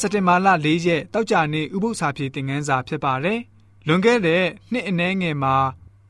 [0.00, 3.40] စက်တင်ဘာလ၄ရက်တောက်ကြနေ့ဥပုသ္စာပြေသင်ခန်းစာဖြစ်ပါတယ်။
[3.86, 5.54] လွန်ခဲ့တဲ့နှစ်အနည်းငယ်မှာ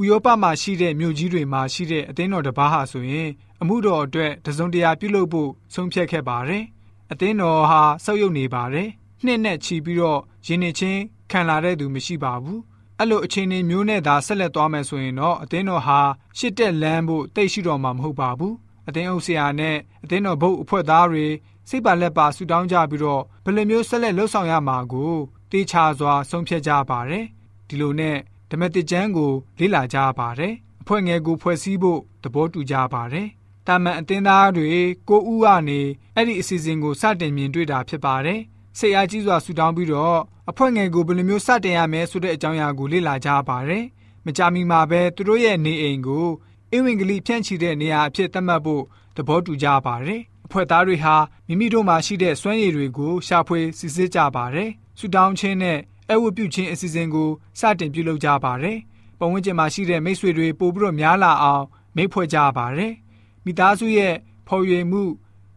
[0.00, 3.28] ဥရောပမှာရှိတဲ့မြို့ကြီးတွေမှာရှိတဲ့အသင်းတော်တစ်ပါးဟာဆိုရင်
[3.62, 6.64] အမှုတော်အတွက်တစုံတရာပြုလုပ်ဖို့ဆုံးဖြတ်ခဲ့ပါတယ်။
[7.12, 8.88] အသင်းတော်ဟာစောက်ယုတ်နေပါတယ်။
[9.24, 12.60] နှစ်နဲ့ချီပြီးတော့ယင်းနေချင်းခံလာတဲ့သူမရှိပါဘူး။
[12.98, 16.00] အဲ့လိုအခြေအနေမျိုးနဲ့သာဆက်လက်သွားမယ်ဆိုရင်တော့အသင်းတော်ဟာ
[16.38, 18.54] ရှစ်တက်လန်းဖို့တိတ်ရှိတော်မှာမဟုတ်ပါဘူး။
[18.88, 21.26] အသင်းအုပ်ဆရာနဲ့အသင်းတော်ဘုတ်အဖွဲ့သားတွေ
[21.68, 25.12] စိတ်ပါလက်ပါဆူတောင်းကြပြီးတော့ဘယ်လိုမျိုးဆက်လက်လှုပ်ဆောင်ရမှာကို
[25.50, 27.24] တေချာစွာဆုံးဖြတ်ကြပါတယ်။
[27.68, 28.16] ဒီလိုနဲ့
[28.50, 33.28] ဓမ္မတိကျမ်းကိုလေ့လာကြပါတယ်။အဖွဲ့ငယ်ကိုဖွဲ့စည်းဖို့သဘောတူကြပါတယ်။
[33.66, 34.70] တာမန်အသင်းသားတွေ
[35.08, 35.80] ကိုဦးကနေ
[36.14, 38.40] အဲ့ဒီအစီအစဉ်ကိုစတင်မြင်တွေ့တာဖြစ်ပါတယ်။
[38.78, 40.18] စိတ်အားကြီးစွာဆူတောင်းပြီးတော့
[40.50, 43.84] အဖွဲ့ငယ်ကိုဘယ်လိုမျိုးစတင်ရမလဲဆိုတဲ့အကြောင်းအရာကိုလေ့လာကြပါတယ်။
[44.24, 46.26] မကြမီမှာပဲသူတို့ရဲ့နေအိမ်ကို
[46.72, 48.82] အင်ဝင်ကလေးဖြန့်ချီတဲ့နေရာအဖြစ်သတ်မှတ်ဖို့
[49.16, 51.16] သဘောတူကြပါတယ်။အ ဖွဲ့သားတွေဟာ
[51.48, 55.78] မိမိတို့မှာရှိတဲ့စွမ်းရည်တွေကိုရှာဖွေစစ်ဆေးကြပါတယ်။ဆူတောင်းခြင်းနဲ့
[56.10, 58.78] အဝတ်ပြုခြင်းအစီအစဉ်ကိုစတင်ပြုလုပ်ကြပါတယ်။
[59.18, 61.64] ပတ်ဝန်းကျင်မှာရှိတဲ့မိတ်ဆွေတွေပို့ပြီးတော့များလာအောင်
[61.96, 62.92] မိတ်ဖွဲ့ကြပါတယ်။
[63.44, 64.14] မိသားစုရဲ့
[64.48, 65.02] ဖော်ရွေမှု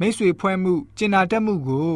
[0.00, 1.90] မိတ်ဆွေဖွဲ့မှုကျင်နာတက်မှုကို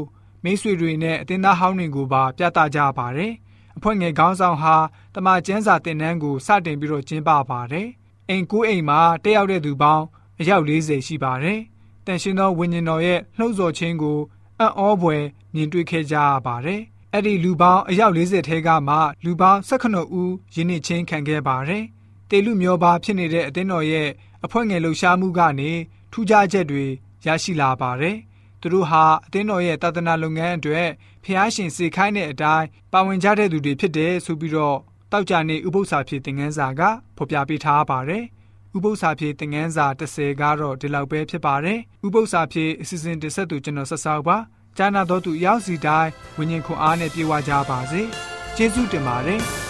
[0.44, 3.32] မိတ်ဆွေတွေနဲ့အတင်းသားဟောင်းတွေကိုပါပြသကြပါတယ်။
[3.76, 4.74] အဖွဲ့ငယ်ခေါင်းဆောင်ဟာ
[5.14, 7.88] တမကျန်းစာတင်နန်းကိုစတင်ပြီးတော့ကျင်းပပါတယ်။
[8.28, 10.04] အိမ်ကိုအိမ်မှာတက်ရောက်တဲ့သူပေါင်း
[10.40, 11.60] အယောက်40ရှိပါတယ်။
[12.06, 14.18] တန်ရှင်သောဝိညာဉ်တော်ရဲ့လှုပ်ဆော်ခြင်းကို
[14.58, 16.80] အံ့ဩဖွယ်မြင်တွေ့ခဲ့ကြရပါတယ်။
[17.12, 21.84] အဲ့ဒီလူပေါင်းအယောက်40ထဲကမှလူပေါင်း18ဦးယင်းနှချင်းခံခဲ့ပါတယ်။
[22.30, 24.08] တေလူမျိုးပါဖြစ်နေတဲ့အသင်းတော်ရဲ့
[24.44, 25.70] အဖွဲ့ငယ်လှူရှားမှုကနေ
[26.12, 26.84] ထူးခြားချက်တွေ
[27.26, 28.16] ရရှိလာပါတယ်။
[28.60, 30.88] သူတို့ဟာအသင်းတော်ရဲ့တာသနာလုပ်ငန်းအတွက်
[31.24, 34.78] ဖျားရှင်စေခိုင်းတဲ့အတိုင်းပါဝင်ကြတဲ့သူတွေဖြစ်တယ်ဆိုပြီးတော့
[35.12, 36.80] တောက်ကြနေဥပု္ပ္ပစာဖြစ်သင်ခန်းစာက
[37.16, 38.24] ဖော်ပြပေးထားပါတယ်။
[38.76, 44.36] ဥပု္ပ္ပစာဖြစ်သင်ခန်းစာ30ကတော့ဒီလောက်ပဲဖြစ်ပါတယ်။ဥပု္ပ္ပစာဖြစ်အစီအစဉ်တင်ဆက်သူကျွန်တော်ဆက်ဆောက်ပါ။
[44.78, 48.00] ကျမ်းနာတော်သူရောက်စီတိုင်းဝิญဉ်ခွန်အားနဲ့ပြေဝကြပါစေ။
[48.56, 49.42] ကျေးဇူးတင်ပါတယ်။